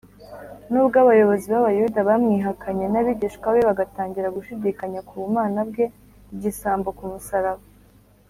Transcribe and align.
nubwo 0.71 0.95
abayobozi 1.03 1.45
b’abayuda 1.53 1.99
bamwihakanye, 2.09 2.85
n’abigishwa 2.89 3.47
be 3.55 3.61
bagatangira 3.69 4.33
gushidikanya 4.35 4.99
ku 5.07 5.13
bumana 5.21 5.59
bwe, 5.69 5.85
igisambo 6.33 6.89
ku 6.97 7.05
musaraba, 7.11 7.63